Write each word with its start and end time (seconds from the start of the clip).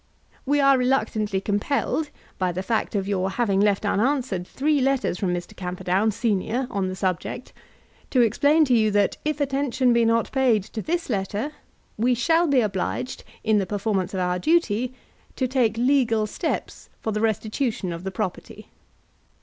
We 0.47 0.59
are 0.59 0.79
reluctantly 0.79 1.39
compelled, 1.39 2.09
by 2.39 2.51
the 2.53 2.63
fact 2.63 2.95
of 2.95 3.07
your 3.07 3.29
having 3.29 3.59
left 3.61 3.85
unanswered 3.85 4.47
three 4.47 4.81
letters 4.81 5.19
from 5.19 5.31
Mr. 5.31 5.55
Camperdown, 5.55 6.09
Senior, 6.09 6.65
on 6.71 6.87
the 6.87 6.95
subject, 6.95 7.53
to 8.09 8.21
explain 8.21 8.65
to 8.65 8.73
you 8.73 8.89
that 8.89 9.17
if 9.23 9.39
attention 9.39 9.93
be 9.93 10.03
not 10.03 10.31
paid 10.31 10.63
to 10.63 10.81
this 10.81 11.07
letter, 11.07 11.51
we 11.99 12.15
shall 12.15 12.47
be 12.47 12.61
obliged, 12.61 13.23
in 13.43 13.59
the 13.59 13.67
performance 13.67 14.11
of 14.15 14.19
our 14.19 14.39
duty, 14.39 14.91
to 15.35 15.47
take 15.47 15.77
legal 15.77 16.25
steps 16.25 16.89
for 16.99 17.11
the 17.11 17.21
restitution 17.21 17.93
of 17.93 18.03
the 18.03 18.09
property. 18.09 18.69